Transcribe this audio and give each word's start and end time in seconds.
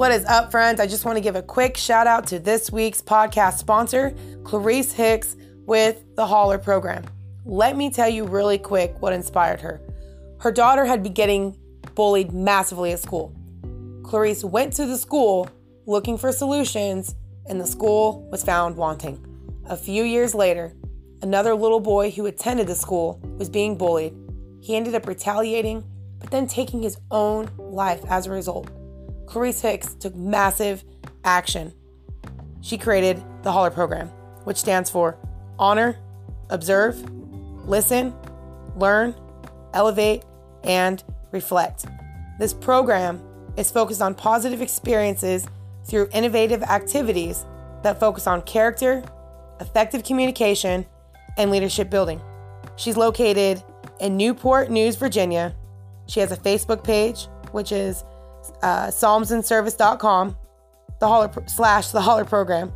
What 0.00 0.12
is 0.12 0.24
up, 0.24 0.50
friends? 0.50 0.80
I 0.80 0.86
just 0.86 1.04
want 1.04 1.18
to 1.18 1.20
give 1.20 1.36
a 1.36 1.42
quick 1.42 1.76
shout 1.76 2.06
out 2.06 2.26
to 2.28 2.38
this 2.38 2.72
week's 2.72 3.02
podcast 3.02 3.58
sponsor, 3.58 4.14
Clarice 4.44 4.92
Hicks 4.92 5.36
with 5.66 6.02
the 6.16 6.26
Holler 6.26 6.56
program. 6.56 7.04
Let 7.44 7.76
me 7.76 7.90
tell 7.90 8.08
you 8.08 8.24
really 8.24 8.56
quick 8.56 8.94
what 9.02 9.12
inspired 9.12 9.60
her. 9.60 9.78
Her 10.38 10.52
daughter 10.52 10.86
had 10.86 11.02
been 11.02 11.12
getting 11.12 11.54
bullied 11.94 12.32
massively 12.32 12.92
at 12.92 13.00
school. 13.00 13.36
Clarice 14.02 14.42
went 14.42 14.72
to 14.76 14.86
the 14.86 14.96
school 14.96 15.50
looking 15.84 16.16
for 16.16 16.32
solutions, 16.32 17.14
and 17.46 17.60
the 17.60 17.66
school 17.66 18.26
was 18.30 18.42
found 18.42 18.78
wanting. 18.78 19.22
A 19.68 19.76
few 19.76 20.04
years 20.04 20.34
later, 20.34 20.72
another 21.20 21.54
little 21.54 21.78
boy 21.78 22.10
who 22.10 22.24
attended 22.24 22.68
the 22.68 22.74
school 22.74 23.20
was 23.36 23.50
being 23.50 23.76
bullied. 23.76 24.16
He 24.62 24.76
ended 24.76 24.94
up 24.94 25.06
retaliating, 25.06 25.84
but 26.18 26.30
then 26.30 26.46
taking 26.46 26.80
his 26.80 26.96
own 27.10 27.50
life 27.58 28.00
as 28.08 28.26
a 28.26 28.30
result. 28.30 28.70
Clarice 29.30 29.60
Hicks 29.60 29.94
took 29.94 30.16
massive 30.16 30.82
action. 31.22 31.72
She 32.62 32.76
created 32.76 33.22
the 33.44 33.52
Holler 33.52 33.70
program, 33.70 34.08
which 34.42 34.56
stands 34.56 34.90
for 34.90 35.16
Honor, 35.56 35.96
Observe, 36.50 37.00
Listen, 37.64 38.12
Learn, 38.74 39.14
Elevate, 39.72 40.24
and 40.64 41.04
Reflect. 41.30 41.86
This 42.40 42.52
program 42.52 43.22
is 43.56 43.70
focused 43.70 44.02
on 44.02 44.16
positive 44.16 44.60
experiences 44.60 45.46
through 45.84 46.08
innovative 46.12 46.64
activities 46.64 47.44
that 47.84 48.00
focus 48.00 48.26
on 48.26 48.42
character, 48.42 49.04
effective 49.60 50.02
communication, 50.02 50.84
and 51.38 51.52
leadership 51.52 51.88
building. 51.88 52.20
She's 52.74 52.96
located 52.96 53.62
in 54.00 54.16
Newport 54.16 54.72
News, 54.72 54.96
Virginia. 54.96 55.54
She 56.08 56.18
has 56.18 56.32
a 56.32 56.36
Facebook 56.36 56.82
page, 56.82 57.28
which 57.52 57.70
is 57.70 58.02
uh, 58.62 58.88
psalmsandservice.com, 58.88 60.36
the 61.00 61.08
holler 61.08 61.30
slash 61.46 61.88
the 61.88 62.00
holler 62.00 62.24
program. 62.24 62.72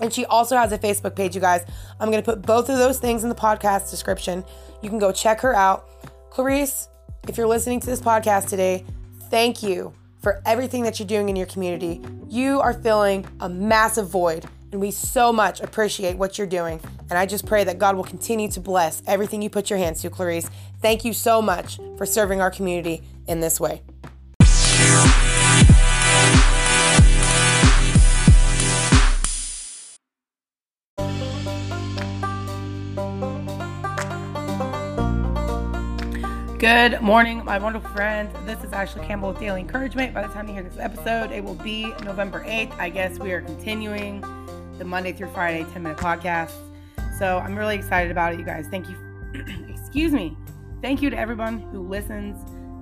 And 0.00 0.12
she 0.12 0.24
also 0.24 0.56
has 0.56 0.72
a 0.72 0.78
Facebook 0.78 1.14
page, 1.14 1.34
you 1.34 1.40
guys. 1.40 1.64
I'm 1.98 2.10
going 2.10 2.22
to 2.22 2.30
put 2.30 2.42
both 2.42 2.68
of 2.68 2.78
those 2.78 2.98
things 2.98 3.22
in 3.22 3.28
the 3.28 3.34
podcast 3.34 3.90
description. 3.90 4.44
You 4.82 4.88
can 4.88 4.98
go 4.98 5.12
check 5.12 5.40
her 5.40 5.54
out. 5.54 5.86
Clarice, 6.30 6.88
if 7.28 7.36
you're 7.36 7.46
listening 7.46 7.80
to 7.80 7.86
this 7.86 8.00
podcast 8.00 8.48
today, 8.48 8.84
thank 9.28 9.62
you 9.62 9.92
for 10.22 10.40
everything 10.46 10.82
that 10.84 10.98
you're 10.98 11.06
doing 11.06 11.28
in 11.28 11.36
your 11.36 11.46
community. 11.46 12.00
You 12.28 12.60
are 12.60 12.72
filling 12.72 13.26
a 13.40 13.48
massive 13.48 14.08
void, 14.08 14.46
and 14.72 14.80
we 14.80 14.90
so 14.90 15.32
much 15.32 15.60
appreciate 15.60 16.16
what 16.16 16.38
you're 16.38 16.46
doing. 16.46 16.80
And 17.10 17.18
I 17.18 17.26
just 17.26 17.46
pray 17.46 17.64
that 17.64 17.78
God 17.78 17.96
will 17.96 18.04
continue 18.04 18.50
to 18.52 18.60
bless 18.60 19.02
everything 19.06 19.42
you 19.42 19.50
put 19.50 19.68
your 19.68 19.78
hands 19.78 20.00
to, 20.02 20.10
Clarice. 20.10 20.48
Thank 20.80 21.04
you 21.04 21.12
so 21.12 21.42
much 21.42 21.78
for 21.96 22.06
serving 22.06 22.40
our 22.40 22.50
community 22.50 23.02
in 23.26 23.40
this 23.40 23.60
way. 23.60 23.82
Good 36.60 37.00
morning, 37.00 37.42
my 37.42 37.58
wonderful 37.58 37.88
friends. 37.88 38.36
This 38.44 38.62
is 38.62 38.74
Ashley 38.74 39.02
Campbell 39.06 39.30
with 39.30 39.40
Daily 39.40 39.62
Encouragement. 39.62 40.12
By 40.12 40.26
the 40.26 40.28
time 40.34 40.46
you 40.46 40.52
hear 40.52 40.62
this 40.62 40.76
episode, 40.78 41.32
it 41.32 41.42
will 41.42 41.54
be 41.54 41.86
November 42.04 42.44
8th. 42.44 42.78
I 42.78 42.90
guess 42.90 43.18
we 43.18 43.32
are 43.32 43.40
continuing 43.40 44.20
the 44.76 44.84
Monday 44.84 45.12
through 45.12 45.30
Friday 45.30 45.64
10 45.72 45.82
minute 45.82 45.96
podcast. 45.96 46.52
So 47.18 47.38
I'm 47.38 47.56
really 47.56 47.76
excited 47.76 48.10
about 48.10 48.34
it, 48.34 48.38
you 48.38 48.44
guys. 48.44 48.66
Thank 48.70 48.90
you. 48.90 48.96
Excuse 49.70 50.12
me. 50.12 50.36
Thank 50.82 51.00
you 51.00 51.08
to 51.08 51.18
everyone 51.18 51.60
who 51.72 51.80
listens 51.80 52.36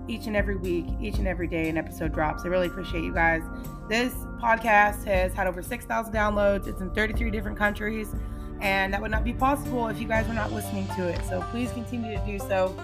each 0.09 0.27
and 0.27 0.35
every 0.35 0.57
week, 0.57 0.87
each 1.01 1.19
and 1.19 1.29
every 1.29 1.47
day 1.47 1.69
an 1.69 1.79
episode 1.79 2.13
drops. 2.13 2.45
I 2.45 2.49
really 2.49 2.67
appreciate 2.67 3.05
you 3.05 3.15
guys. 3.15 3.43
This 3.89 4.13
podcast 4.43 5.05
has 5.05 5.33
had 5.35 5.47
over 5.47 5.63
6,000 5.63 6.13
downloads. 6.13 6.67
It's 6.67 6.81
in 6.81 6.91
33 6.91 7.31
different 7.31 7.57
countries, 7.57 8.13
and 8.61 8.93
that 8.93 9.01
would 9.01 9.13
not 9.13 9.23
be 9.23 9.35
possible 9.35 9.87
if 9.87 10.01
you 10.01 10.09
guys 10.09 10.27
were 10.27 10.35
not 10.35 10.51
listening 10.51 10.89
to 10.97 11.07
it. 11.07 11.21
So 11.29 11.43
please 11.53 11.71
continue 11.71 12.19
to 12.19 12.27
do 12.27 12.41
so. 12.41 12.77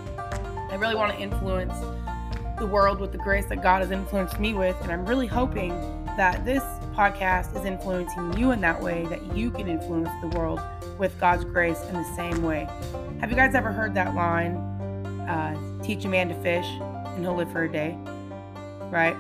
I 0.75 0.77
really 0.77 0.97
want 0.97 1.13
to 1.13 1.21
influence 1.21 1.73
the 2.59 2.67
world 2.67 2.99
with 2.99 3.13
the 3.13 3.19
grace 3.19 3.47
that 3.47 3.63
God 3.63 3.81
has 3.81 3.93
influenced 3.93 4.41
me 4.41 4.55
with. 4.55 4.75
And 4.83 4.91
I'm 4.91 5.07
really 5.07 5.29
hoping 5.29 5.69
that 6.17 6.45
this 6.45 6.65
podcast 6.97 7.57
is 7.57 7.65
influencing 7.65 8.37
you 8.37 8.51
in 8.51 8.61
that 8.63 8.83
way, 8.83 9.07
that 9.07 9.37
you 9.37 9.53
can 9.53 9.69
influence 9.69 10.11
the 10.21 10.37
world 10.37 10.61
with 10.99 11.17
God's 11.21 11.45
grace 11.45 11.81
in 11.83 11.95
the 11.95 12.17
same 12.17 12.43
way. 12.43 12.69
Have 13.21 13.31
you 13.31 13.37
guys 13.37 13.55
ever 13.55 13.71
heard 13.71 13.95
that 13.95 14.17
line, 14.17 14.57
uh, 15.29 15.85
teach 15.85 16.07
a 16.07 16.09
man 16.09 16.29
to 16.29 16.35
fish 16.43 16.67
and 16.67 17.21
he'll 17.21 17.37
live 17.37 17.53
for 17.53 17.63
a 17.63 17.71
day? 17.71 17.97
Right? 18.91 19.17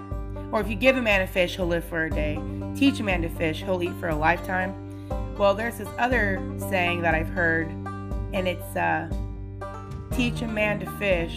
Or 0.50 0.60
if 0.60 0.68
you 0.68 0.74
give 0.74 0.96
a 0.96 1.02
man 1.02 1.20
a 1.20 1.26
fish, 1.28 1.54
he'll 1.54 1.68
live 1.68 1.84
for 1.84 2.06
a 2.06 2.10
day. 2.10 2.36
Teach 2.74 2.98
a 2.98 3.04
man 3.04 3.22
to 3.22 3.28
fish, 3.28 3.62
he'll 3.62 3.80
eat 3.80 3.94
for 4.00 4.08
a 4.08 4.16
lifetime. 4.16 4.74
Well, 5.38 5.54
there's 5.54 5.78
this 5.78 5.88
other 5.98 6.42
saying 6.58 7.02
that 7.02 7.14
I've 7.14 7.28
heard, 7.28 7.68
and 8.32 8.48
it's, 8.48 8.74
uh, 8.74 9.08
teach 10.14 10.42
a 10.42 10.48
man 10.48 10.80
to 10.80 10.90
fish 10.98 11.36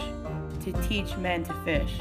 to 0.72 0.82
teach 0.88 1.16
men 1.16 1.44
to 1.44 1.54
fish. 1.64 1.92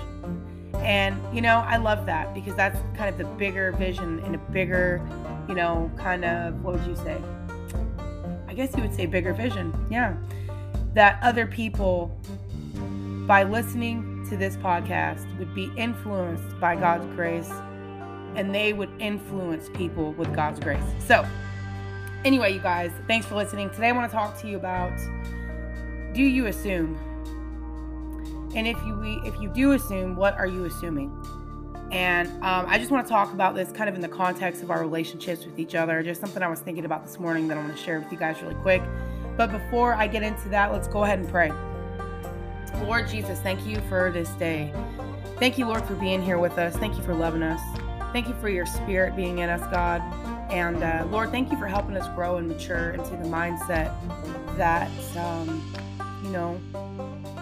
And, 0.76 1.20
you 1.34 1.42
know, 1.42 1.64
I 1.68 1.78
love 1.78 2.06
that 2.06 2.34
because 2.34 2.56
that's 2.56 2.78
kind 2.96 3.10
of 3.10 3.18
the 3.18 3.26
bigger 3.36 3.72
vision 3.74 4.20
and 4.20 4.36
a 4.36 4.38
bigger, 4.38 5.02
you 5.48 5.56
know, 5.56 5.92
kind 5.98 6.24
of, 6.26 6.64
what 6.64 6.76
would 6.76 6.88
you 6.88 6.96
say? 6.96 7.18
I 8.48 8.54
guess 8.54 8.76
you 8.76 8.82
would 8.82 8.94
say 8.94 9.06
bigger 9.06 9.34
vision. 9.34 9.74
Yeah. 9.90 10.16
That 10.94 11.20
other 11.22 11.46
people, 11.46 12.18
by 13.28 13.44
listening 13.44 14.26
to 14.30 14.38
this 14.38 14.56
podcast, 14.58 15.26
would 15.40 15.54
be 15.56 15.72
influenced 15.78 16.60
by 16.60 16.76
God's 16.76 17.06
grace 17.16 17.52
and 18.36 18.54
they 18.54 18.74
would 18.74 18.90
influence 19.00 19.70
people 19.74 20.14
with 20.14 20.34
God's 20.36 20.60
grace. 20.60 20.84
So, 21.00 21.26
anyway, 22.24 22.54
you 22.54 22.60
guys, 22.60 22.92
thanks 23.08 23.26
for 23.26 23.36
listening. 23.36 23.70
Today 23.72 23.90
I 23.90 23.92
want 23.94 24.10
to 24.10 24.16
talk 24.16 24.40
to 24.42 24.48
you 24.48 24.58
about 24.58 24.94
do 26.14 26.24
you 26.24 26.48
assume? 26.48 26.98
And 28.56 28.68
if 28.68 28.78
you 28.86 29.22
if 29.26 29.40
you 29.40 29.50
do 29.50 29.74
assume, 29.74 30.16
what 30.16 30.38
are 30.38 30.48
you 30.48 30.66
assuming? 30.66 31.12
And 31.92 32.28
um, 32.44 32.66
I 32.68 32.78
just 32.78 32.92
want 32.92 33.06
to 33.06 33.10
talk 33.10 33.34
about 33.34 33.56
this 33.56 33.72
kind 33.72 33.88
of 33.88 33.96
in 33.96 34.02
the 34.02 34.10
context 34.10 34.62
of 34.62 34.72
our 34.72 34.82
relationships 34.82 35.46
with 35.46 35.58
each 35.58 35.74
other. 35.74 36.04
Just 36.04 36.20
something 36.20 36.44
I 36.44 36.48
was 36.50 36.60
thinking 36.60 36.86
about 36.86 37.06
this 37.06 37.18
morning 37.20 37.48
that 37.48 37.58
I 37.58 37.62
want 37.62 37.76
to 37.76 37.82
share 37.82 38.00
with 38.00 38.12
you 38.12 38.18
guys 38.18 38.42
really 38.42 38.56
quick. 38.56 38.82
But 39.38 39.52
before 39.52 39.94
I 39.94 40.08
get 40.08 40.24
into 40.24 40.50
that, 40.50 40.72
let's 40.74 40.88
go 40.88 41.04
ahead 41.04 41.20
and 41.20 41.30
pray. 41.30 41.52
Lord 42.84 43.08
Jesus, 43.08 43.40
thank 43.40 43.66
you 43.66 43.80
for 43.88 44.12
this 44.12 44.30
day. 44.32 44.74
Thank 45.38 45.58
you, 45.58 45.66
Lord, 45.66 45.86
for 45.86 45.96
being 45.96 46.22
here 46.22 46.40
with 46.40 46.58
us. 46.58 46.76
Thank 46.76 46.98
you 46.98 47.04
for 47.04 47.14
loving 47.14 47.44
us. 47.44 47.62
Thank 48.12 48.28
you 48.28 48.34
for 48.36 48.50
your 48.50 48.66
spirit 48.66 49.16
being 49.16 49.40
in 49.40 49.50
us, 49.50 49.62
God. 49.72 50.02
And 50.52 50.84
uh, 50.84 51.06
Lord, 51.10 51.30
thank 51.30 51.52
you 51.52 51.58
for 51.58 51.68
helping 51.68 51.96
us 51.96 52.08
grow 52.16 52.38
and 52.38 52.48
mature 52.48 52.92
into 52.92 53.12
the 53.12 53.30
mindset 53.30 53.94
that 54.58 54.90
um, 55.18 55.62
know, 56.38 56.62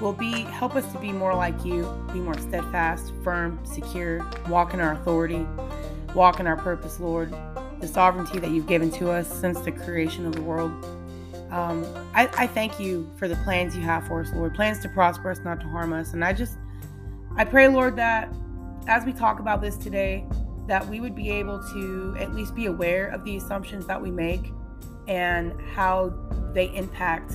will 0.01 0.13
be 0.13 0.41
help 0.41 0.75
us 0.75 0.89
to 0.91 0.99
be 0.99 1.11
more 1.11 1.35
like 1.35 1.65
you, 1.65 1.83
be 2.11 2.19
more 2.19 2.37
steadfast, 2.37 3.13
firm, 3.23 3.59
secure, 3.65 4.25
walk 4.49 4.73
in 4.73 4.79
our 4.79 4.93
authority, 4.93 5.45
walk 6.13 6.39
in 6.39 6.47
our 6.47 6.57
purpose, 6.57 6.99
Lord, 6.99 7.33
the 7.79 7.87
sovereignty 7.87 8.39
that 8.39 8.51
you've 8.51 8.67
given 8.67 8.91
to 8.91 9.11
us 9.11 9.27
since 9.27 9.59
the 9.61 9.71
creation 9.71 10.25
of 10.25 10.35
the 10.35 10.41
world. 10.41 10.71
Um, 11.51 11.85
I, 12.13 12.29
I 12.37 12.47
thank 12.47 12.79
you 12.79 13.09
for 13.17 13.27
the 13.27 13.35
plans 13.37 13.75
you 13.75 13.81
have 13.83 14.07
for 14.07 14.21
us, 14.21 14.31
Lord, 14.33 14.53
plans 14.55 14.79
to 14.79 14.89
prosper 14.89 15.31
us, 15.31 15.39
not 15.43 15.59
to 15.61 15.67
harm 15.67 15.93
us. 15.93 16.13
And 16.13 16.23
I 16.23 16.33
just, 16.33 16.57
I 17.35 17.45
pray, 17.45 17.67
Lord, 17.67 17.95
that 17.97 18.33
as 18.87 19.05
we 19.05 19.13
talk 19.13 19.39
about 19.39 19.61
this 19.61 19.77
today, 19.77 20.25
that 20.67 20.85
we 20.87 20.99
would 20.99 21.15
be 21.15 21.29
able 21.29 21.63
to 21.73 22.15
at 22.19 22.33
least 22.33 22.55
be 22.55 22.65
aware 22.65 23.07
of 23.07 23.23
the 23.23 23.37
assumptions 23.37 23.85
that 23.87 24.01
we 24.01 24.09
make 24.09 24.51
and 25.07 25.53
how 25.73 26.13
they 26.53 26.73
impact 26.75 27.33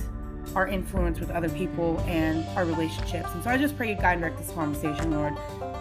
our 0.55 0.67
influence 0.67 1.19
with 1.19 1.29
other 1.31 1.49
people 1.49 1.99
and 2.01 2.45
our 2.57 2.65
relationships. 2.65 3.29
And 3.33 3.43
so 3.43 3.49
I 3.49 3.57
just 3.57 3.77
pray 3.77 3.89
you 3.89 3.95
guide 3.95 4.13
and 4.13 4.21
direct 4.21 4.37
this 4.37 4.51
conversation, 4.51 5.11
Lord. 5.11 5.33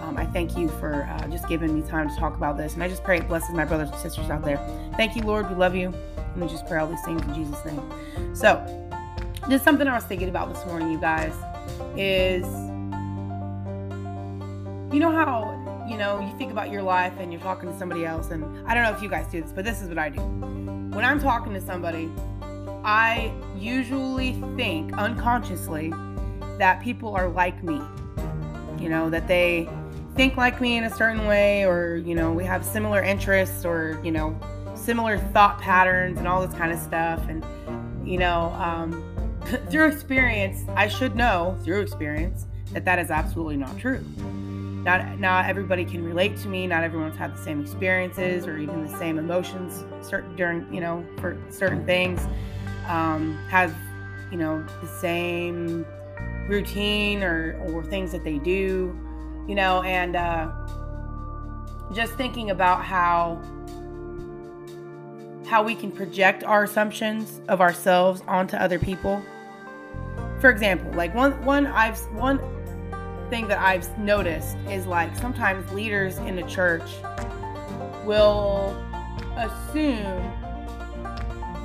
Um, 0.03 0.17
I 0.17 0.27
thank 0.27 0.57
you 0.57 0.69
for 0.69 1.05
uh, 1.05 1.27
just 1.29 1.49
giving 1.49 1.75
me 1.75 1.87
time 1.89 2.09
to 2.09 2.17
talk 2.17 2.37
about 2.37 2.57
this. 2.57 2.75
And 2.75 2.83
I 2.83 2.89
just 2.89 3.03
pray 3.03 3.19
it 3.19 3.29
blesses 3.29 3.51
my 3.51 3.65
brothers 3.65 3.91
and 3.91 3.99
sisters 3.99 4.31
out 4.31 4.45
there. 4.45 4.59
Thank 4.97 5.17
you, 5.17 5.23
Lord. 5.23 5.49
We 5.49 5.57
love 5.57 5.75
you. 5.75 5.93
And 6.17 6.43
we 6.43 6.49
just 6.49 6.67
pray 6.67 6.79
all 6.79 6.87
these 6.87 7.03
things 7.05 7.23
in 7.23 7.35
Jesus' 7.35 7.65
name. 7.65 8.35
So, 8.35 8.65
just 9.49 9.65
something 9.65 9.89
I 9.89 9.95
was 9.95 10.05
thinking 10.05 10.29
about 10.29 10.53
this 10.55 10.65
morning, 10.67 10.91
you 10.93 11.01
guys, 11.01 11.35
is 11.97 12.45
you 14.93 14.99
know 14.99 15.11
how 15.13 15.57
you 15.89 15.97
know 15.97 16.21
you 16.21 16.37
think 16.37 16.51
about 16.51 16.71
your 16.71 16.83
life 16.83 17.13
and 17.19 17.33
you're 17.33 17.41
talking 17.41 17.71
to 17.71 17.79
somebody 17.79 18.05
else 18.05 18.31
and 18.31 18.45
i 18.69 18.75
don't 18.75 18.83
know 18.83 18.93
if 18.93 19.01
you 19.01 19.09
guys 19.09 19.27
do 19.31 19.41
this 19.41 19.53
but 19.53 19.65
this 19.65 19.81
is 19.81 19.89
what 19.89 19.99
i 19.99 20.09
do 20.09 20.21
when 20.21 21.05
i'm 21.05 21.21
talking 21.21 21.53
to 21.53 21.61
somebody 21.61 22.11
I 22.85 23.33
usually 23.57 24.33
think 24.57 24.93
unconsciously 24.97 25.93
that 26.59 26.81
people 26.83 27.15
are 27.15 27.29
like 27.29 27.63
me. 27.63 27.81
You 28.79 28.89
know, 28.89 29.11
that 29.11 29.29
they 29.29 29.69
think 30.17 30.37
like 30.37 30.61
me 30.61 30.77
in 30.77 30.85
a 30.85 30.91
certain 30.95 31.27
way, 31.27 31.65
or, 31.65 31.97
you 31.97 32.15
know, 32.15 32.33
we 32.33 32.45
have 32.45 32.65
similar 32.65 33.03
interests, 33.03 33.65
or, 33.65 34.01
you 34.03 34.11
know, 34.11 34.39
similar 34.75 35.19
thought 35.19 35.61
patterns 35.61 36.19
and 36.19 36.27
all 36.27 36.47
this 36.47 36.57
kind 36.57 36.73
of 36.73 36.79
stuff. 36.79 37.29
And, 37.29 37.45
you 38.07 38.19
know, 38.19 38.51
um, 38.59 39.05
through 39.71 39.89
experience, 39.89 40.65
I 40.75 40.89
should 40.89 41.15
know 41.15 41.59
through 41.63 41.81
experience 41.81 42.47
that 42.73 42.85
that 42.85 42.99
is 42.99 43.11
absolutely 43.11 43.57
not 43.57 43.77
true. 43.79 44.05
Not 44.85 45.19
not 45.19 45.45
everybody 45.45 45.85
can 45.85 46.03
relate 46.03 46.39
to 46.39 46.49
me. 46.49 46.67
Not 46.67 46.85
everyone's 46.85 47.17
had 47.17 47.37
the 47.37 47.43
same 47.43 47.61
experiences 47.61 48.47
or 48.47 48.57
even 48.57 48.87
the 48.87 48.97
same 48.97 49.19
emotions 49.19 49.85
certain 50.01 50.35
during 50.37 50.73
you 50.73 50.81
know 50.81 51.05
for 51.19 51.37
certain 51.51 51.85
things. 51.85 52.27
Um, 52.91 53.39
have 53.49 53.75
you 54.33 54.37
know 54.37 54.67
the 54.81 54.89
same 54.89 55.87
routine 56.49 57.23
or 57.23 57.57
or 57.67 57.85
things 57.85 58.11
that 58.13 58.25
they 58.25 58.39
do, 58.39 58.99
you 59.47 59.55
know, 59.55 59.83
and 59.83 60.17
uh, 60.17 60.51
just 61.93 62.15
thinking 62.15 62.51
about 62.51 62.85
how 62.85 63.41
how 65.47 65.63
we 65.63 65.75
can 65.75 65.91
project 65.91 66.45
our 66.45 66.65
assumptions 66.65 67.41
of 67.49 67.61
ourselves 67.61 68.23
onto 68.27 68.57
other 68.57 68.79
people. 68.79 69.23
For 70.41 70.51
example, 70.51 70.93
like 70.93 71.15
one 71.15 71.33
one 71.45 71.67
I've 71.67 71.99
one 72.13 72.39
thing 73.31 73.47
that 73.49 73.59
I've 73.59 73.99
noticed 73.99 74.57
is 74.69 74.87
like 74.87 75.15
sometimes 75.17 75.71
leaders 75.73 76.19
in 76.19 76.35
the 76.35 76.43
church 76.43 76.91
will 78.05 78.77
assume 79.37 80.40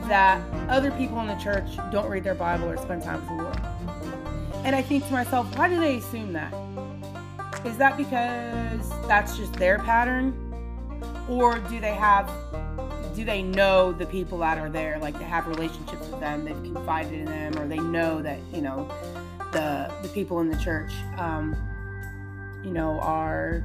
that 0.08 0.42
other 0.70 0.92
people 0.92 1.20
in 1.20 1.28
the 1.28 1.36
church 1.36 1.78
don't 1.92 2.10
read 2.10 2.24
their 2.24 2.36
Bible 2.36 2.70
or 2.70 2.78
spend 2.78 3.04
time 3.04 3.22
with 3.22 3.30
the 3.30 3.44
Lord. 3.44 3.60
And 4.66 4.76
I 4.76 4.82
think 4.82 5.06
to 5.08 5.14
myself, 5.14 5.56
why 5.58 5.70
do 5.70 5.80
they 5.80 5.98
assume 5.98 6.34
that? 6.34 6.54
Is 7.66 7.78
that 7.78 7.98
because 7.98 8.90
that's 9.08 9.38
just 9.38 9.54
their 9.54 9.80
pattern? 9.80 10.34
Or 11.30 11.60
do 11.60 11.80
they 11.80 11.94
have 11.94 12.30
do 13.16 13.24
they 13.24 13.42
know 13.42 13.94
the 13.94 14.06
people 14.06 14.40
that 14.40 14.58
are 14.58 14.70
there? 14.70 15.00
Like 15.00 15.18
they 15.18 15.26
have 15.26 15.48
relationships 15.48 16.08
with 16.08 16.20
them, 16.20 16.44
they've 16.44 16.74
confided 16.74 17.14
in 17.14 17.26
them, 17.26 17.58
or 17.58 17.68
they 17.68 17.80
know 17.80 18.22
that, 18.22 18.40
you 18.54 18.62
know, 18.62 18.90
the 19.52 19.92
the 20.02 20.10
people 20.10 20.42
in 20.42 20.50
the 20.50 20.58
church 20.58 20.92
um, 21.18 21.56
you 22.64 22.72
know, 22.72 23.00
are 23.00 23.64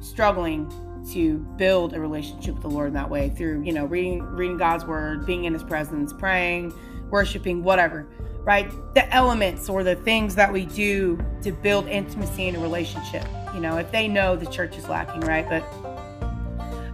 struggling 0.00 0.70
to 1.12 1.38
build 1.56 1.92
a 1.92 2.00
relationship 2.00 2.54
with 2.54 2.62
the 2.62 2.68
Lord 2.68 2.88
in 2.88 2.94
that 2.94 3.10
way 3.10 3.30
through, 3.30 3.62
you 3.62 3.72
know, 3.72 3.84
reading 3.84 4.22
reading 4.22 4.56
God's 4.56 4.84
word, 4.84 5.26
being 5.26 5.44
in 5.44 5.52
his 5.52 5.62
presence, 5.62 6.12
praying, 6.12 6.72
worshiping, 7.10 7.62
whatever. 7.62 8.06
Right? 8.44 8.70
The 8.94 9.10
elements 9.14 9.70
or 9.70 9.82
the 9.82 9.96
things 9.96 10.34
that 10.34 10.52
we 10.52 10.66
do 10.66 11.18
to 11.42 11.52
build 11.52 11.88
intimacy 11.88 12.48
in 12.48 12.56
a 12.56 12.60
relationship. 12.60 13.26
You 13.54 13.60
know, 13.60 13.78
if 13.78 13.90
they 13.90 14.06
know 14.06 14.36
the 14.36 14.46
church 14.46 14.76
is 14.76 14.88
lacking, 14.88 15.22
right? 15.22 15.48
But 15.48 15.64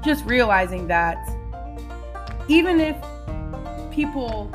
just 0.05 0.25
realizing 0.25 0.87
that 0.87 1.19
even 2.49 2.81
if 2.81 2.97
people 3.91 4.51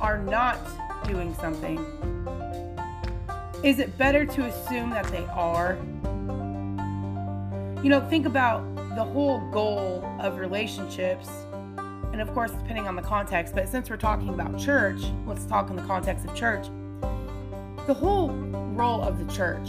are 0.00 0.18
not 0.18 0.58
doing 1.06 1.34
something, 1.36 1.78
is 3.62 3.78
it 3.78 3.96
better 3.96 4.26
to 4.26 4.44
assume 4.44 4.90
that 4.90 5.06
they 5.06 5.24
are? 5.26 5.78
You 7.82 7.90
know, 7.90 8.06
think 8.08 8.26
about 8.26 8.64
the 8.96 9.04
whole 9.04 9.40
goal 9.50 10.02
of 10.20 10.38
relationships, 10.38 11.28
and 12.12 12.20
of 12.20 12.32
course, 12.32 12.50
depending 12.52 12.88
on 12.88 12.96
the 12.96 13.02
context, 13.02 13.54
but 13.54 13.68
since 13.68 13.90
we're 13.90 13.96
talking 13.98 14.30
about 14.30 14.58
church, 14.58 15.02
let's 15.26 15.44
talk 15.44 15.68
in 15.68 15.76
the 15.76 15.82
context 15.82 16.24
of 16.24 16.34
church. 16.34 16.66
The 17.86 17.92
whole 17.92 18.30
role 18.30 19.02
of 19.02 19.18
the 19.18 19.30
church 19.30 19.68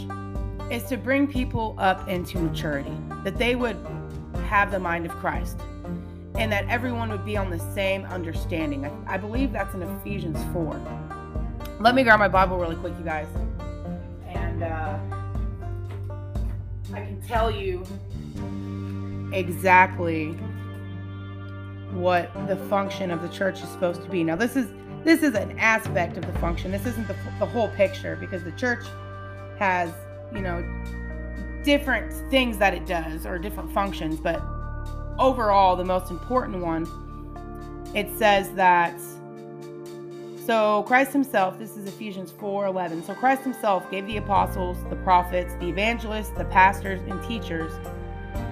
is 0.72 0.84
to 0.84 0.96
bring 0.96 1.26
people 1.26 1.74
up 1.76 2.08
into 2.08 2.38
maturity, 2.38 2.96
that 3.22 3.36
they 3.36 3.54
would 3.54 3.76
have 4.46 4.70
the 4.70 4.78
mind 4.78 5.04
of 5.04 5.12
Christ 5.12 5.60
and 6.36 6.50
that 6.50 6.66
everyone 6.68 7.10
would 7.10 7.24
be 7.24 7.36
on 7.36 7.50
the 7.50 7.58
same 7.74 8.04
understanding. 8.06 8.86
I, 8.86 9.14
I 9.14 9.16
believe 9.18 9.52
that's 9.52 9.74
in 9.74 9.82
Ephesians 9.82 10.38
4. 10.54 10.80
Let 11.80 11.94
me 11.94 12.02
grab 12.02 12.18
my 12.18 12.28
Bible 12.28 12.56
really 12.58 12.76
quick, 12.76 12.94
you 12.98 13.04
guys. 13.04 13.26
And 14.26 14.62
uh, 14.62 14.98
I 16.94 17.00
can 17.00 17.20
tell 17.26 17.50
you 17.50 17.84
exactly 19.32 20.32
what 21.92 22.32
the 22.46 22.56
function 22.68 23.10
of 23.10 23.22
the 23.22 23.28
church 23.28 23.62
is 23.62 23.68
supposed 23.70 24.02
to 24.02 24.08
be. 24.08 24.22
Now, 24.24 24.36
this 24.36 24.56
is 24.56 24.68
this 25.04 25.22
is 25.22 25.34
an 25.34 25.58
aspect 25.58 26.16
of 26.16 26.26
the 26.26 26.38
function. 26.38 26.70
This 26.70 26.84
isn't 26.84 27.06
the, 27.06 27.16
the 27.38 27.46
whole 27.46 27.68
picture 27.68 28.16
because 28.16 28.42
the 28.42 28.52
church 28.52 28.84
has, 29.58 29.90
you 30.32 30.40
know, 30.40 30.62
different 31.64 32.12
things 32.30 32.58
that 32.58 32.74
it 32.74 32.84
does 32.86 33.24
or 33.24 33.38
different 33.38 33.72
functions, 33.72 34.18
but 34.20 34.42
overall, 35.18 35.76
the 35.76 35.84
most 35.84 36.10
important 36.10 36.62
one, 36.62 36.86
it 37.94 38.08
says 38.18 38.50
that 38.54 38.98
so 40.48 40.82
Christ 40.84 41.12
himself, 41.12 41.58
this 41.58 41.76
is 41.76 41.86
Ephesians 41.86 42.32
4:11. 42.32 43.04
So 43.04 43.12
Christ 43.14 43.42
himself 43.42 43.90
gave 43.90 44.06
the 44.06 44.16
apostles, 44.16 44.78
the 44.88 44.96
prophets, 44.96 45.54
the 45.60 45.68
evangelists, 45.68 46.30
the 46.30 46.46
pastors 46.46 47.00
and 47.06 47.22
teachers 47.22 47.70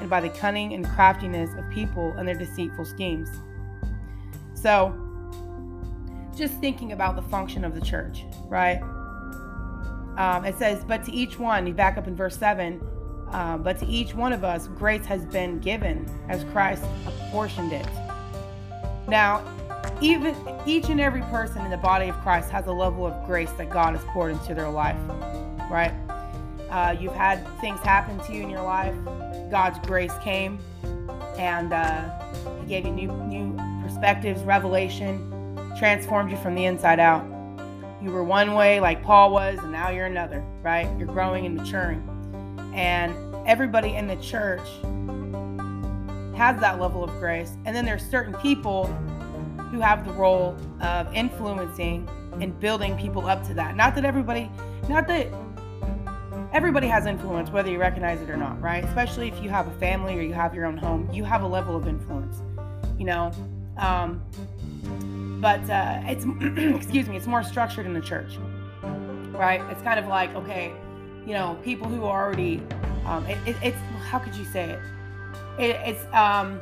and 0.00 0.10
by 0.10 0.20
the 0.20 0.28
cunning 0.30 0.72
and 0.72 0.86
craftiness 0.86 1.50
of 1.56 1.68
people 1.70 2.12
and 2.16 2.26
their 2.26 2.34
deceitful 2.34 2.84
schemes. 2.84 3.28
So, 4.54 4.94
just 6.36 6.54
thinking 6.60 6.92
about 6.92 7.16
the 7.16 7.22
function 7.22 7.64
of 7.64 7.74
the 7.74 7.80
church, 7.80 8.24
right? 8.48 8.80
Um, 10.18 10.44
it 10.44 10.56
says, 10.56 10.84
But 10.84 11.04
to 11.04 11.12
each 11.12 11.38
one, 11.38 11.66
you 11.66 11.74
back 11.74 11.96
up 11.96 12.06
in 12.06 12.16
verse 12.16 12.36
7 12.36 12.80
uh, 13.32 13.58
but 13.58 13.78
to 13.78 13.86
each 13.86 14.14
one 14.14 14.32
of 14.32 14.44
us, 14.44 14.68
grace 14.68 15.04
has 15.04 15.24
been 15.26 15.58
given 15.58 16.08
as 16.28 16.44
Christ 16.44 16.84
apportioned 17.06 17.72
it. 17.72 17.86
Now, 19.08 19.42
even 20.00 20.34
each 20.64 20.88
and 20.88 21.00
every 21.00 21.22
person 21.22 21.64
in 21.64 21.70
the 21.70 21.76
body 21.76 22.08
of 22.08 22.16
Christ 22.22 22.50
has 22.50 22.66
a 22.66 22.72
level 22.72 23.06
of 23.06 23.26
grace 23.26 23.50
that 23.52 23.70
God 23.70 23.96
has 23.96 24.04
poured 24.06 24.32
into 24.32 24.54
their 24.54 24.70
life, 24.70 24.96
right? 25.70 25.92
Uh, 26.70 26.96
you've 26.98 27.14
had 27.14 27.46
things 27.60 27.78
happen 27.80 28.18
to 28.26 28.32
you 28.32 28.42
in 28.42 28.50
your 28.50 28.62
life. 28.62 28.94
God's 29.50 29.78
grace 29.86 30.12
came, 30.22 30.58
and 31.38 31.72
uh, 31.72 32.10
He 32.60 32.66
gave 32.66 32.84
you 32.84 32.92
new 32.92 33.12
new 33.26 33.56
perspectives, 33.82 34.42
revelation, 34.42 35.30
transformed 35.78 36.30
you 36.30 36.36
from 36.38 36.54
the 36.54 36.64
inside 36.64 37.00
out. 37.00 37.24
You 38.02 38.10
were 38.10 38.24
one 38.24 38.54
way, 38.54 38.80
like 38.80 39.02
Paul 39.02 39.32
was, 39.32 39.58
and 39.58 39.72
now 39.72 39.90
you're 39.90 40.06
another, 40.06 40.44
right? 40.62 40.88
You're 40.98 41.08
growing 41.08 41.46
and 41.46 41.56
maturing 41.56 42.06
and 42.76 43.16
everybody 43.46 43.94
in 43.94 44.06
the 44.06 44.16
church 44.16 44.60
has 46.36 46.60
that 46.60 46.78
level 46.78 47.02
of 47.02 47.10
grace. 47.18 47.56
And 47.64 47.74
then 47.74 47.86
there's 47.86 48.04
certain 48.04 48.34
people 48.34 48.86
who 49.70 49.80
have 49.80 50.04
the 50.04 50.12
role 50.12 50.54
of 50.80 51.12
influencing 51.14 52.06
and 52.40 52.58
building 52.60 52.96
people 52.98 53.26
up 53.26 53.44
to 53.46 53.54
that. 53.54 53.74
Not 53.74 53.94
that 53.94 54.04
everybody, 54.04 54.50
not 54.90 55.08
that 55.08 55.28
everybody 56.56 56.86
has 56.86 57.04
influence, 57.04 57.50
whether 57.50 57.70
you 57.70 57.78
recognize 57.78 58.18
it 58.22 58.30
or 58.30 58.36
not, 58.36 58.58
right? 58.62 58.82
Especially 58.82 59.28
if 59.28 59.42
you 59.42 59.50
have 59.50 59.68
a 59.68 59.72
family 59.72 60.16
or 60.16 60.22
you 60.22 60.32
have 60.32 60.54
your 60.54 60.64
own 60.64 60.78
home, 60.78 61.06
you 61.12 61.22
have 61.22 61.42
a 61.42 61.46
level 61.46 61.76
of 61.76 61.86
influence, 61.86 62.40
you 62.98 63.04
know. 63.04 63.30
Um, 63.76 64.22
but 65.38 65.68
uh, 65.68 66.00
it's 66.04 66.24
excuse 66.74 67.08
me, 67.08 67.16
it's 67.18 67.26
more 67.26 67.42
structured 67.42 67.84
in 67.84 67.92
the 67.92 68.00
church, 68.00 68.38
right? 69.32 69.60
It's 69.70 69.82
kind 69.82 70.00
of 70.00 70.06
like 70.06 70.34
okay, 70.34 70.72
you 71.26 71.34
know, 71.34 71.58
people 71.62 71.88
who 71.88 72.06
are 72.06 72.24
already, 72.24 72.62
um, 73.04 73.26
it, 73.26 73.36
it, 73.46 73.56
it's, 73.62 73.76
how 74.08 74.18
could 74.18 74.34
you 74.34 74.46
say 74.46 74.70
it? 74.70 74.80
it 75.62 75.76
it's, 75.84 76.06
um, 76.14 76.58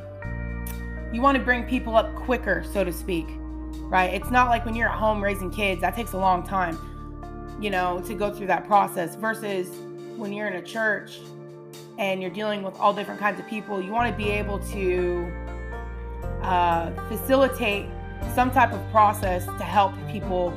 you 1.13 1.21
want 1.21 1.37
to 1.37 1.43
bring 1.43 1.63
people 1.63 1.95
up 1.95 2.13
quicker, 2.15 2.65
so 2.73 2.83
to 2.83 2.91
speak, 2.91 3.27
right? 3.83 4.13
It's 4.13 4.29
not 4.29 4.49
like 4.49 4.65
when 4.65 4.75
you're 4.75 4.89
at 4.89 4.99
home 4.99 5.23
raising 5.23 5.51
kids, 5.51 5.79
that 5.79 5.95
takes 5.95 6.11
a 6.11 6.17
long 6.17 6.45
time, 6.45 6.77
you 7.61 7.69
know, 7.69 8.01
to 8.01 8.13
go 8.13 8.33
through 8.33 8.47
that 8.47 8.67
process 8.67 9.15
versus 9.15 9.69
when 10.17 10.33
you're 10.33 10.47
in 10.47 10.55
a 10.55 10.61
church 10.61 11.19
and 11.97 12.21
you're 12.21 12.31
dealing 12.31 12.63
with 12.63 12.75
all 12.75 12.93
different 12.93 13.19
kinds 13.19 13.39
of 13.39 13.47
people, 13.47 13.81
you 13.81 13.91
want 13.91 14.09
to 14.09 14.17
be 14.17 14.29
able 14.29 14.59
to 14.59 15.31
uh, 16.41 16.91
facilitate 17.07 17.85
some 18.33 18.51
type 18.51 18.71
of 18.73 18.91
process 18.91 19.45
to 19.45 19.63
help 19.63 19.93
people 20.09 20.53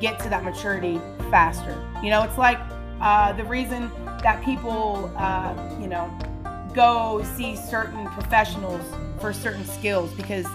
get 0.00 0.18
to 0.20 0.28
that 0.28 0.44
maturity 0.44 1.00
faster. 1.30 1.78
You 2.02 2.10
know, 2.10 2.22
it's 2.22 2.38
like 2.38 2.58
uh, 3.00 3.32
the 3.32 3.44
reason 3.44 3.90
that 4.22 4.42
people, 4.44 5.12
uh, 5.16 5.54
you 5.80 5.86
know, 5.86 6.10
go 6.74 7.22
see 7.36 7.56
certain 7.56 8.06
professionals 8.08 8.82
for 9.20 9.32
certain 9.32 9.64
skills 9.64 10.12
because 10.14 10.46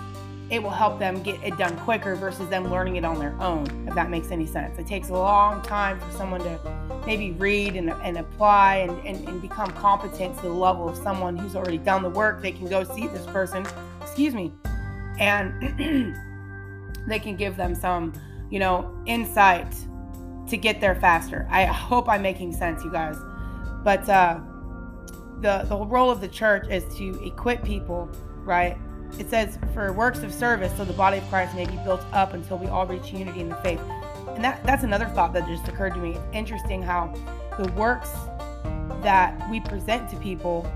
it 0.50 0.64
will 0.64 0.70
help 0.70 0.98
them 0.98 1.22
get 1.22 1.42
it 1.44 1.58
done 1.58 1.76
quicker 1.80 2.16
versus 2.16 2.48
them 2.50 2.70
learning 2.72 2.96
it 2.96 3.04
on 3.04 3.20
their 3.20 3.36
own, 3.42 3.66
if 3.88 3.94
that 3.96 4.10
makes 4.10 4.32
any 4.32 4.46
sense. 4.46 4.80
It 4.80 4.88
takes 4.88 5.10
a 5.10 5.14
long 5.14 5.62
time 5.62 6.00
for 6.00 6.10
someone 6.12 6.42
to 6.42 7.02
maybe 7.06 7.32
read 7.32 7.76
and, 7.76 7.90
and 7.90 8.18
apply 8.18 8.78
and, 8.78 9.06
and, 9.06 9.28
and 9.28 9.42
become 9.42 9.72
competent 9.72 10.36
to 10.38 10.44
the 10.44 10.54
level 10.54 10.88
of 10.88 10.96
someone 10.98 11.38
who's 11.38 11.56
already 11.56 11.78
done 11.78 12.02
the 12.02 12.10
work. 12.10 12.42
They 12.42 12.54
can 12.54 12.68
go 12.68 12.84
see 12.84 13.08
this 13.08 13.26
person, 13.28 13.66
excuse 14.02 14.34
me, 14.34 14.54
and 15.20 16.16
they 17.08 17.20
can 17.20 17.36
give 17.36 17.58
them 17.58 17.76
some, 17.76 18.14
you 18.50 18.60
know, 18.60 18.98
insight 19.06 19.74
to 20.48 20.56
get 20.56 20.80
there 20.80 20.96
faster. 20.96 21.46
I 21.50 21.66
hope 21.66 22.08
I'm 22.08 22.22
making 22.22 22.54
sense, 22.54 22.84
you 22.86 22.92
guys. 22.92 23.18
But 23.84 24.08
uh, 24.08 24.40
the 25.42 25.66
the 25.68 25.78
role 25.78 26.10
of 26.10 26.22
the 26.22 26.28
church 26.28 26.68
is 26.70 26.84
to 26.98 27.22
equip 27.26 27.64
people, 27.64 28.10
right? 28.44 28.78
It 29.20 29.30
says 29.30 29.58
for 29.74 29.92
works 29.94 30.20
of 30.20 30.34
service, 30.34 30.72
so 30.78 30.86
the 30.86 30.94
body 30.94 31.18
of 31.18 31.28
Christ 31.30 31.56
may 31.56 31.66
be 31.66 31.78
built 31.78 32.06
up 32.14 32.34
until 32.34 32.58
we 32.58 32.68
all 32.68 32.86
reach 32.86 33.12
unity 33.12 33.42
in 33.42 33.50
the 33.50 33.56
faith. 33.58 33.82
And 34.30 34.44
that 34.44 34.64
that's 34.64 34.84
another 34.84 35.06
thought 35.06 35.34
that 35.34 35.48
just 35.48 35.68
occurred 35.68 35.94
to 35.96 36.00
me. 36.00 36.18
Interesting 36.34 36.82
how 36.82 37.14
the 37.58 37.72
works 37.72 38.12
that 39.02 39.50
we 39.50 39.60
present 39.60 40.10
to 40.12 40.18
people, 40.18 40.72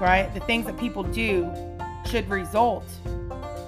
right? 0.00 0.30
The 0.34 0.40
things 0.40 0.66
that 0.66 0.78
people 0.78 1.02
do 1.02 1.50
should 2.08 2.28
result 2.28 2.84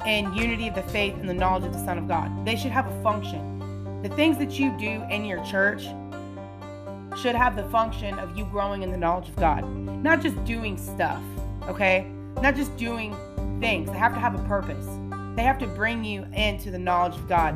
in 0.07 0.33
unity 0.33 0.69
of 0.69 0.75
the 0.75 0.83
faith 0.85 1.15
and 1.15 1.29
the 1.29 1.35
knowledge 1.35 1.65
of 1.65 1.73
the 1.73 1.85
Son 1.85 1.99
of 1.99 2.09
God. 2.09 2.47
They 2.47 2.57
should 2.57 2.71
have 2.71 2.87
a 2.87 3.03
function. 3.03 4.03
The 4.03 4.09
things 4.11 4.39
that 4.39 4.59
you 4.59 4.77
do 4.79 5.05
in 5.11 5.25
your 5.25 5.45
church 5.45 5.83
should 7.21 7.35
have 7.35 7.57
the 7.57 7.65
function 7.71 8.19
of 8.19 8.37
you 8.37 8.45
growing 8.47 8.83
in 8.83 8.91
the 8.91 8.97
knowledge 8.97 9.29
of 9.29 9.37
God, 9.37 9.65
not 10.03 10.23
just 10.23 10.43
doing 10.45 10.79
stuff, 10.79 11.23
okay? 11.69 12.07
Not 12.41 12.55
just 12.55 12.75
doing 12.77 13.15
things. 13.61 13.91
They 13.91 13.99
have 13.99 14.15
to 14.15 14.21
have 14.21 14.35
a 14.35 14.43
purpose. 14.49 14.87
They 15.37 15.43
have 15.43 15.59
to 15.59 15.67
bring 15.67 16.05
you 16.05 16.27
into 16.35 16.71
the 16.71 16.79
knowledge 16.79 17.15
of 17.15 17.29
God. 17.29 17.55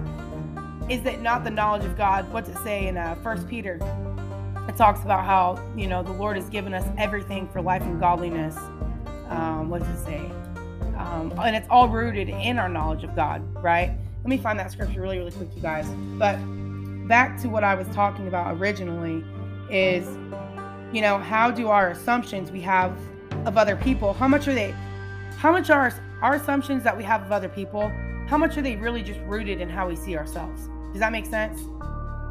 Is 0.91 1.05
it 1.07 1.21
not 1.23 1.45
the 1.45 1.51
knowledge 1.51 1.85
of 1.85 1.97
God? 1.97 2.31
What's 2.33 2.49
it 2.49 2.59
say 2.59 2.87
in 2.87 2.97
uh, 2.97 3.17
First 3.23 3.49
Peter? 3.49 3.79
It 4.69 4.77
talks 4.77 5.03
about 5.03 5.25
how 5.25 5.61
you 5.77 5.87
know 5.87 6.03
the 6.03 6.13
Lord 6.13 6.37
has 6.37 6.49
given 6.49 6.75
us 6.75 6.87
everything 6.99 7.49
for 7.49 7.61
life 7.61 7.83
and 7.83 7.99
godliness. 8.01 8.57
Um, 9.29 9.69
what 9.69 9.83
does 9.83 10.01
it 10.01 10.05
say? 10.05 10.31
Um, 10.97 11.33
and 11.43 11.57
it's 11.57 11.67
all 11.71 11.89
rooted 11.89 12.29
in 12.29 12.59
our 12.59 12.69
knowledge 12.69 13.03
of 13.05 13.17
God, 13.17 13.43
right? 13.63 13.91
Let 14.19 14.29
me 14.29 14.39
find 14.39 14.59
that 14.59 14.71
scripture 14.71 15.01
really, 15.01 15.19
really 15.19 15.33
quick, 15.33 15.49
you 15.55 15.63
guys. 15.63 15.87
But 16.19 16.37
back 17.09 17.41
to 17.43 17.49
what 17.49 17.65
I 17.65 17.75
was 17.75 17.89
talking 17.89 18.29
about 18.29 18.57
originally 18.57 19.25
is, 19.71 20.07
you 20.93 21.03
know, 21.03 21.19
how 21.19 21.51
do 21.51 21.69
our 21.69 21.91
assumptions 21.91 22.51
we 22.51 22.61
have 22.61 22.97
of 23.45 23.59
other 23.59 23.77
people, 23.77 24.13
how 24.15 24.29
much 24.29 24.49
are 24.49 24.55
they, 24.55 24.75
how 25.45 25.53
much 25.53 25.69
are 25.69 25.93
our 26.23 26.37
assumptions 26.37 26.83
that 26.83 26.97
we 26.97 27.05
have 27.05 27.21
of 27.21 27.31
other 27.31 27.51
people, 27.51 27.93
how 28.27 28.39
much 28.39 28.57
are 28.57 28.63
they 28.63 28.77
really 28.77 29.03
just 29.03 29.21
rooted 29.27 29.61
in 29.61 29.69
how 29.69 29.87
we 29.87 29.95
see 29.95 30.17
ourselves? 30.17 30.71
Does 30.93 31.01
that 31.01 31.13
make 31.13 31.27
sense? 31.27 31.61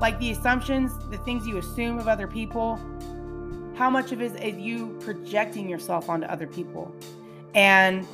Like 0.01 0.17
the 0.19 0.31
assumptions, 0.31 0.91
the 1.11 1.19
things 1.19 1.45
you 1.45 1.59
assume 1.59 1.99
of 1.99 2.07
other 2.07 2.25
people, 2.25 2.79
how 3.75 3.87
much 3.87 4.11
of 4.13 4.19
it 4.19 4.43
is 4.43 4.57
you 4.57 4.97
projecting 4.99 5.69
yourself 5.69 6.09
onto 6.09 6.25
other 6.25 6.47
people? 6.47 6.91
And 7.53 8.07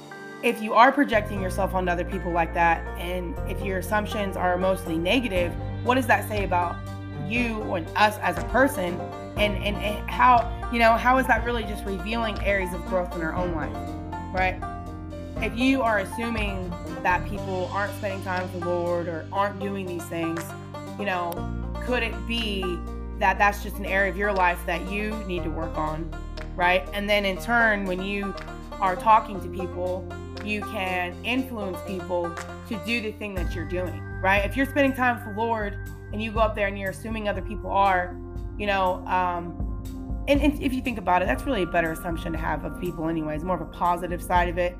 if 0.43 0.61
you 0.61 0.73
are 0.73 0.91
projecting 0.91 1.41
yourself 1.41 1.73
onto 1.73 1.89
other 1.89 2.03
people 2.03 2.33
like 2.33 2.53
that, 2.55 2.85
and 2.99 3.37
if 3.49 3.63
your 3.63 3.77
assumptions 3.77 4.35
are 4.35 4.57
mostly 4.57 4.97
negative, 4.97 5.53
what 5.85 5.95
does 5.95 6.07
that 6.07 6.27
say 6.27 6.43
about 6.43 6.75
you 7.25 7.61
and 7.73 7.87
us 7.95 8.17
as 8.17 8.37
a 8.37 8.43
person? 8.49 8.99
And, 9.37 9.55
and, 9.63 9.77
and 9.77 10.09
how, 10.09 10.69
you 10.73 10.79
know, 10.79 10.97
how 10.97 11.19
is 11.19 11.27
that 11.27 11.45
really 11.45 11.63
just 11.63 11.85
revealing 11.85 12.37
areas 12.43 12.73
of 12.73 12.85
growth 12.87 13.15
in 13.15 13.21
our 13.21 13.33
own 13.33 13.55
life, 13.55 14.33
right? 14.33 14.61
If 15.41 15.57
you 15.57 15.81
are 15.81 15.99
assuming 15.99 16.69
that 17.01 17.25
people 17.29 17.69
aren't 17.71 17.95
spending 17.95 18.21
time 18.23 18.41
with 18.41 18.61
the 18.61 18.67
Lord 18.67 19.07
or 19.07 19.25
aren't 19.31 19.57
doing 19.61 19.85
these 19.85 20.03
things, 20.03 20.43
you 20.99 21.05
know, 21.05 21.31
could 21.85 22.03
it 22.03 22.13
be 22.27 22.77
that 23.19 23.37
that's 23.37 23.63
just 23.63 23.77
an 23.77 23.85
area 23.85 24.11
of 24.11 24.17
your 24.17 24.33
life 24.33 24.59
that 24.65 24.91
you 24.91 25.15
need 25.27 25.45
to 25.45 25.49
work 25.49 25.77
on, 25.77 26.13
right? 26.57 26.85
And 26.93 27.09
then 27.09 27.23
in 27.23 27.37
turn, 27.41 27.85
when 27.85 28.03
you 28.03 28.35
are 28.81 28.97
talking 28.97 29.39
to 29.39 29.47
people, 29.47 30.05
you 30.43 30.59
can 30.61 31.15
influence 31.23 31.77
people 31.87 32.29
to 32.67 32.81
do 32.85 32.99
the 32.99 33.13
thing 33.13 33.33
that 33.35 33.55
you're 33.55 33.67
doing, 33.67 34.01
right? 34.21 34.43
If 34.43 34.57
you're 34.57 34.65
spending 34.65 34.93
time 34.93 35.15
with 35.15 35.35
the 35.35 35.41
Lord 35.41 35.77
and 36.11 36.21
you 36.21 36.33
go 36.33 36.39
up 36.39 36.53
there 36.53 36.67
and 36.67 36.77
you're 36.77 36.91
assuming 36.91 37.29
other 37.29 37.41
people 37.41 37.71
are, 37.71 38.13
you 38.57 38.67
know, 38.67 39.05
um, 39.07 39.65
and, 40.27 40.41
and 40.41 40.61
if 40.61 40.73
you 40.73 40.81
think 40.81 40.97
about 40.97 41.21
it, 41.21 41.25
that's 41.25 41.43
really 41.43 41.63
a 41.63 41.67
better 41.67 41.93
assumption 41.93 42.33
to 42.33 42.37
have 42.37 42.65
of 42.65 42.79
people, 42.81 43.07
anyways, 43.07 43.45
more 43.45 43.55
of 43.55 43.61
a 43.61 43.71
positive 43.71 44.21
side 44.21 44.49
of 44.49 44.57
it, 44.57 44.77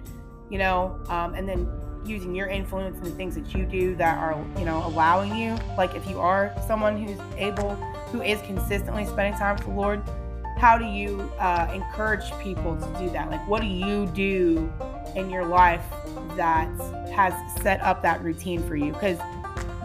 you 0.49 0.57
know, 0.57 0.99
um, 1.09 1.33
and 1.35 1.47
then 1.47 1.69
using 2.05 2.33
your 2.33 2.47
influence 2.47 2.97
and 2.97 3.05
the 3.05 3.11
things 3.11 3.35
that 3.35 3.53
you 3.53 3.65
do 3.65 3.95
that 3.95 4.17
are, 4.17 4.43
you 4.57 4.65
know, 4.65 4.85
allowing 4.85 5.35
you, 5.35 5.57
like 5.77 5.95
if 5.95 6.07
you 6.09 6.19
are 6.19 6.53
someone 6.65 6.97
who's 6.97 7.19
able, 7.37 7.75
who 8.11 8.21
is 8.21 8.41
consistently 8.41 9.05
spending 9.05 9.33
time 9.33 9.55
with 9.55 9.65
the 9.65 9.71
Lord, 9.71 10.01
how 10.57 10.77
do 10.77 10.85
you 10.85 11.21
uh, 11.39 11.71
encourage 11.73 12.31
people 12.39 12.75
to 12.75 12.99
do 12.99 13.09
that? 13.11 13.29
Like, 13.29 13.47
what 13.47 13.61
do 13.61 13.67
you 13.67 14.07
do 14.07 14.71
in 15.15 15.29
your 15.29 15.45
life 15.45 15.83
that 16.35 16.67
has 17.11 17.33
set 17.61 17.81
up 17.81 18.01
that 18.01 18.21
routine 18.21 18.61
for 18.67 18.75
you? 18.75 18.91
Because, 18.91 19.19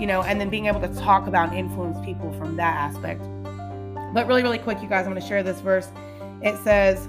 you 0.01 0.07
know, 0.07 0.23
and 0.23 0.41
then 0.41 0.51
being 0.51 0.67
able 0.67 0.81
to 0.81 0.93
talk 0.97 1.29
about 1.29 1.51
and 1.51 1.59
influence 1.59 2.05
people 2.05 2.33
from 2.33 2.57
that 2.57 2.75
aspect. 2.75 3.21
But 4.13 4.27
really, 4.27 4.43
really 4.43 4.59
quick, 4.59 4.83
you 4.83 4.89
guys, 4.89 5.07
I'm 5.07 5.13
going 5.13 5.23
to 5.23 5.29
share 5.29 5.43
this 5.43 5.61
verse. 5.61 5.89
It 6.43 6.57
says, 6.65 7.09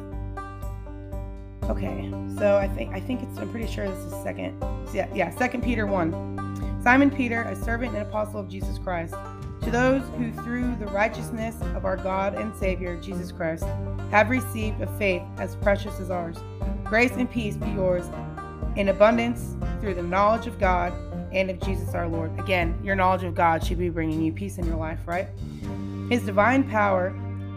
okay, 1.69 2.11
so 2.37 2.57
I 2.57 2.67
think 2.67 2.93
I 2.93 2.99
think 2.99 3.23
it's 3.23 3.37
I'm 3.37 3.49
pretty 3.51 3.71
sure 3.71 3.87
this 3.87 3.99
is 3.99 4.13
second. 4.23 4.61
Yeah, 4.93 5.07
yeah, 5.13 5.29
Second 5.37 5.63
Peter 5.63 5.85
one. 5.85 6.35
Simon 6.83 7.09
Peter, 7.09 7.41
a 7.43 7.55
servant 7.55 7.93
and 7.95 8.01
apostle 8.07 8.39
of 8.39 8.47
Jesus 8.47 8.77
Christ 8.77 9.15
to 9.63 9.71
those 9.71 10.03
who, 10.17 10.31
through 10.43 10.75
the 10.75 10.85
righteousness 10.85 11.55
of 11.75 11.85
our 11.85 11.97
God 11.97 12.35
and 12.35 12.55
Savior, 12.55 12.95
Jesus 13.01 13.31
Christ, 13.31 13.65
have 14.11 14.29
received 14.29 14.79
a 14.81 14.87
faith 14.97 15.23
as 15.37 15.55
precious 15.55 15.99
as 15.99 16.11
ours, 16.11 16.37
grace 16.83 17.13
and 17.13 17.29
peace 17.29 17.55
be 17.55 17.71
yours 17.71 18.05
in 18.75 18.89
abundance 18.89 19.55
through 19.81 19.95
the 19.95 20.03
knowledge 20.03 20.45
of 20.45 20.59
God 20.59 20.93
and 21.33 21.49
of 21.49 21.59
Jesus 21.61 21.95
our 21.95 22.07
Lord. 22.07 22.37
Again, 22.39 22.77
your 22.83 22.95
knowledge 22.95 23.23
of 23.23 23.33
God 23.33 23.65
should 23.65 23.79
be 23.79 23.89
bringing 23.89 24.21
you 24.21 24.31
peace 24.31 24.59
in 24.59 24.65
your 24.65 24.77
life, 24.77 24.99
right? 25.07 25.27
His 26.09 26.23
divine 26.23 26.69
power 26.69 27.09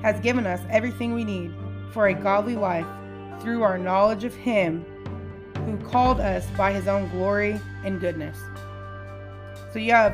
has 0.02 0.18
given 0.20 0.46
us 0.46 0.60
everything 0.70 1.12
we 1.12 1.24
need 1.24 1.52
for 1.92 2.08
a 2.08 2.14
godly 2.14 2.56
life 2.56 2.86
through 3.40 3.62
our 3.62 3.78
knowledge 3.78 4.24
of 4.24 4.34
Him 4.34 4.84
who 5.64 5.76
called 5.88 6.20
us 6.20 6.46
by 6.56 6.72
His 6.72 6.88
own 6.88 7.08
glory 7.10 7.60
and 7.84 8.00
goodness. 8.00 8.38
So 9.72 9.78
yeah, 9.78 10.10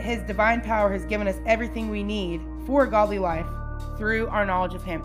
his 0.00 0.22
divine 0.24 0.60
power 0.60 0.92
has 0.92 1.04
given 1.06 1.26
us 1.26 1.36
everything 1.46 1.88
we 1.88 2.02
need 2.02 2.42
for 2.66 2.84
a 2.84 2.90
godly 2.90 3.18
life 3.18 3.46
through 3.96 4.28
our 4.28 4.44
knowledge 4.44 4.74
of 4.74 4.84
him. 4.84 5.02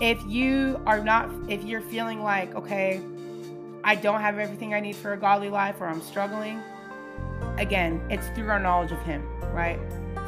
If 0.00 0.24
you 0.26 0.80
are 0.86 1.02
not 1.02 1.30
if 1.48 1.62
you're 1.64 1.82
feeling 1.82 2.22
like, 2.22 2.54
okay, 2.54 3.00
I 3.84 3.94
don't 3.94 4.20
have 4.20 4.38
everything 4.38 4.72
I 4.72 4.80
need 4.80 4.96
for 4.96 5.12
a 5.12 5.16
godly 5.16 5.50
life 5.50 5.80
or 5.80 5.86
I'm 5.86 6.00
struggling, 6.00 6.62
again, 7.58 8.00
it's 8.10 8.26
through 8.28 8.48
our 8.48 8.58
knowledge 8.58 8.90
of 8.90 9.02
him, 9.02 9.22
right? 9.52 9.78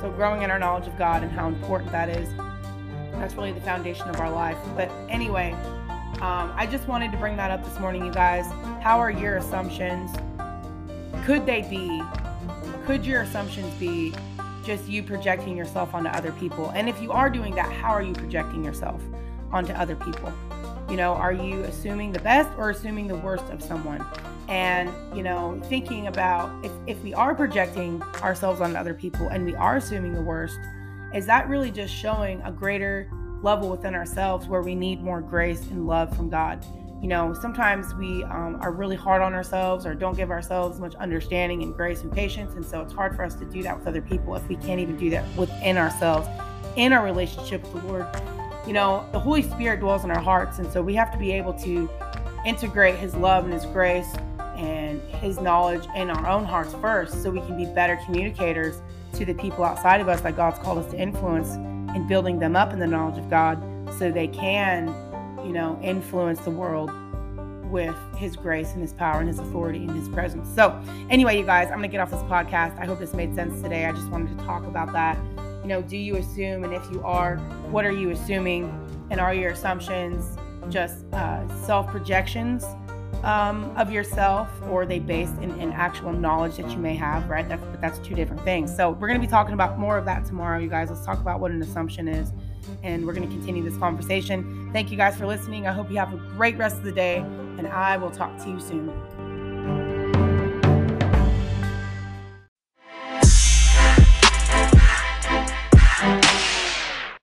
So 0.02 0.10
growing 0.10 0.42
in 0.42 0.50
our 0.50 0.58
knowledge 0.58 0.86
of 0.86 0.98
God 0.98 1.22
and 1.22 1.32
how 1.32 1.48
important 1.48 1.90
that 1.92 2.10
is. 2.10 2.28
That's 3.12 3.34
really 3.34 3.52
the 3.52 3.62
foundation 3.62 4.08
of 4.10 4.20
our 4.20 4.30
life. 4.30 4.58
But 4.76 4.90
anyway, 5.08 5.56
um, 6.23 6.52
I 6.56 6.66
just 6.66 6.88
wanted 6.88 7.12
to 7.12 7.18
bring 7.18 7.37
that 7.37 7.50
up 7.50 7.62
this 7.62 7.78
morning, 7.78 8.04
you 8.04 8.12
guys. 8.12 8.46
How 8.82 8.99
are 8.99 9.11
your 9.11 9.37
assumptions? 9.37 10.11
Could 11.25 11.44
they 11.44 11.62
be 11.62 12.02
could 12.87 13.04
your 13.04 13.23
assumptions 13.23 13.75
be 13.75 14.14
just 14.64 14.88
you 14.88 15.02
projecting 15.02 15.56
yourself 15.56 15.92
onto 15.92 16.08
other 16.08 16.32
people? 16.32 16.70
And 16.70 16.88
if 16.88 17.02
you 17.02 17.11
are 17.12 17.28
doing 17.28 17.54
that, 17.56 17.70
how 17.73 17.90
are 17.90 18.02
you 18.02 18.12
projecting 18.12 18.64
yourself 18.64 19.02
onto 19.52 19.73
other 19.73 19.96
people? 19.96 20.32
You 20.88 20.96
know, 20.96 21.12
are 21.14 21.32
you 21.32 21.62
assuming 21.64 22.12
the 22.12 22.20
best 22.20 22.49
or 22.56 22.70
assuming 22.70 23.08
the 23.08 23.16
worst 23.16 23.44
of 23.50 23.61
someone? 23.61 24.06
And, 24.49 24.90
you 25.16 25.25
know, 25.25 25.61
thinking 25.64 26.06
about 26.06 26.64
if, 26.64 26.70
if 26.87 27.02
we 27.02 27.12
are 27.12 27.35
projecting 27.35 28.00
ourselves 28.23 28.61
onto 28.61 28.76
other 28.76 28.94
people 28.94 29.26
and 29.28 29.44
we 29.44 29.56
are 29.56 29.76
assuming 29.76 30.14
the 30.14 30.23
worst, 30.23 30.58
is 31.12 31.26
that 31.26 31.49
really 31.49 31.73
just 31.73 31.92
showing 31.92 32.40
a 32.42 32.52
greater 32.52 33.11
level 33.46 33.70
within 33.70 33.94
ourselves 33.94 34.46
where 34.46 34.60
we 34.60 34.74
need 34.74 35.02
more 35.02 35.20
grace 35.20 35.62
and 35.70 35.86
love 35.86 36.14
from 36.14 36.28
God? 36.28 36.64
you 37.02 37.08
know, 37.08 37.34
sometimes 37.34 37.94
we 37.94 38.24
um, 38.24 38.58
are 38.62 38.72
really 38.72 38.96
hard 38.96 39.20
on 39.20 39.34
ourselves 39.34 39.84
or 39.84 39.94
don't 39.94 40.16
give 40.16 40.30
ourselves 40.30 40.80
much 40.80 40.94
understanding 40.94 41.62
and 41.62 41.74
grace 41.74 42.02
and 42.02 42.10
patience. 42.10 42.54
And 42.54 42.64
so 42.64 42.80
it's 42.80 42.92
hard 42.92 43.14
for 43.14 43.22
us 43.22 43.34
to 43.36 43.44
do 43.44 43.62
that 43.62 43.78
with 43.78 43.86
other 43.86 44.00
people 44.00 44.34
if 44.34 44.48
we 44.48 44.56
can't 44.56 44.80
even 44.80 44.96
do 44.96 45.10
that 45.10 45.24
within 45.36 45.76
ourselves 45.76 46.26
in 46.76 46.92
our 46.92 47.04
relationship 47.04 47.62
with 47.62 47.82
the 47.82 47.88
Lord. 47.88 48.06
You 48.66 48.72
know, 48.72 49.06
the 49.12 49.20
Holy 49.20 49.42
Spirit 49.42 49.80
dwells 49.80 50.04
in 50.04 50.10
our 50.10 50.20
hearts. 50.20 50.58
And 50.58 50.72
so 50.72 50.82
we 50.82 50.94
have 50.94 51.12
to 51.12 51.18
be 51.18 51.32
able 51.32 51.52
to 51.60 51.88
integrate 52.46 52.96
His 52.96 53.14
love 53.14 53.44
and 53.44 53.52
His 53.52 53.66
grace 53.66 54.08
and 54.56 55.00
His 55.02 55.38
knowledge 55.38 55.86
in 55.94 56.10
our 56.10 56.26
own 56.26 56.44
hearts 56.44 56.72
first 56.80 57.22
so 57.22 57.30
we 57.30 57.40
can 57.40 57.56
be 57.56 57.66
better 57.66 57.98
communicators 58.06 58.80
to 59.12 59.24
the 59.24 59.34
people 59.34 59.64
outside 59.64 60.00
of 60.00 60.08
us 60.08 60.22
that 60.22 60.34
God's 60.34 60.58
called 60.58 60.78
us 60.78 60.90
to 60.90 60.98
influence 60.98 61.56
and 61.96 62.06
building 62.06 62.38
them 62.38 62.54
up 62.54 62.72
in 62.72 62.78
the 62.78 62.86
knowledge 62.86 63.18
of 63.18 63.28
God 63.28 63.60
so 63.98 64.12
they 64.12 64.28
can 64.28 64.94
you 65.46 65.52
know, 65.52 65.78
influence 65.80 66.40
the 66.40 66.50
world 66.50 66.90
with 67.70 67.96
his 68.16 68.36
grace 68.36 68.72
and 68.72 68.82
his 68.82 68.92
power 68.92 69.20
and 69.20 69.28
his 69.28 69.38
authority 69.38 69.84
and 69.84 69.96
his 69.96 70.08
presence. 70.08 70.48
So, 70.54 70.80
anyway, 71.08 71.38
you 71.38 71.46
guys, 71.46 71.68
I'm 71.68 71.78
going 71.78 71.82
to 71.82 71.88
get 71.88 72.00
off 72.00 72.10
this 72.10 72.22
podcast. 72.22 72.78
I 72.80 72.84
hope 72.84 72.98
this 72.98 73.14
made 73.14 73.34
sense 73.34 73.62
today. 73.62 73.86
I 73.86 73.92
just 73.92 74.08
wanted 74.08 74.36
to 74.36 74.44
talk 74.44 74.64
about 74.64 74.92
that. 74.92 75.16
You 75.62 75.68
know, 75.68 75.82
do 75.82 75.96
you 75.96 76.16
assume? 76.16 76.64
And 76.64 76.72
if 76.72 76.82
you 76.90 77.02
are, 77.02 77.36
what 77.70 77.84
are 77.84 77.92
you 77.92 78.10
assuming? 78.10 78.64
And 79.10 79.20
are 79.20 79.32
your 79.34 79.50
assumptions 79.50 80.36
just 80.68 81.04
uh, 81.12 81.46
self 81.64 81.86
projections 81.88 82.64
um, 83.25 83.73
of 83.76 83.90
yourself 83.90 84.49
or 84.64 84.82
are 84.82 84.87
they 84.87 84.99
based 84.99 85.35
in, 85.40 85.58
in, 85.61 85.73
actual 85.73 86.12
knowledge 86.12 86.56
that 86.56 86.70
you 86.70 86.78
may 86.78 86.94
have, 86.94 87.28
right? 87.28 87.49
That's, 87.49 87.62
but 87.64 87.80
that's 87.80 87.99
two 87.99 88.14
different 88.14 88.42
things. 88.42 88.75
So, 88.75 88.90
we're 88.90 89.08
going 89.08 89.20
to 89.20 89.26
be 89.26 89.30
talking 89.30 89.54
about 89.54 89.78
more 89.78 89.99
of 89.99 90.04
that 90.04 90.25
tomorrow, 90.25 90.58
you 90.58 90.68
guys. 90.68 90.90
Let's 90.90 91.04
talk 91.04 91.20
about 91.20 91.40
what 91.40 91.50
an 91.50 91.62
assumption 91.62 92.08
is 92.08 92.32
and 92.82 93.06
we're 93.06 93.12
going 93.12 93.28
to 93.28 93.35
continue 93.35 93.62
this 93.62 93.78
conversation. 93.78 94.70
Thank 94.73 94.90
you 94.90 94.96
guys 94.96 95.16
for 95.16 95.26
listening. 95.26 95.66
I 95.66 95.73
hope 95.73 95.90
you 95.90 95.99
have 95.99 96.12
a 96.12 96.16
great 96.16 96.56
rest 96.56 96.76
of 96.76 96.85
the 96.85 96.92
day, 96.92 97.18
and 97.58 97.66
I 97.66 97.96
will 97.96 98.11
talk 98.11 98.37
to 98.38 98.49
you 98.49 98.61
soon. 98.61 98.92